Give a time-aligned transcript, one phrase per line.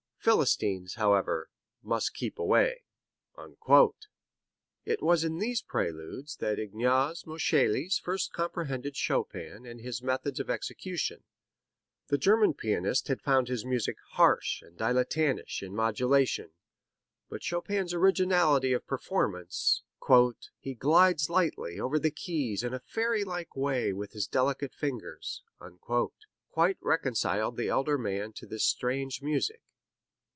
[0.23, 1.49] Philistines, however,
[1.81, 2.83] must keep away."
[4.85, 10.47] It was in these Preludes that Ignaz Moscheles first comprehended Chopin and his methods of
[10.47, 11.23] execution.
[12.09, 16.51] The German pianist had found his music harsh and dilettantish in modulation,
[17.27, 19.81] but Chopin's originality of performance
[20.59, 25.41] "he glides lightly over the keys in a fairy like way with his delicate fingers"
[26.51, 29.61] quite reconciled the elder man to this strange music.